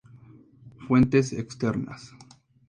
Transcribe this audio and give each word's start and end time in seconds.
Fuentes 0.87 1.31
externas 1.31 2.11